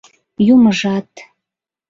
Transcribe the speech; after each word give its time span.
Юмыжат 0.53 1.11